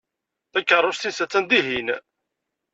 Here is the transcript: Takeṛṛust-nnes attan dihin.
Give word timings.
Takeṛṛust-nnes 0.53 1.19
attan 1.23 1.45
dihin. 1.49 1.89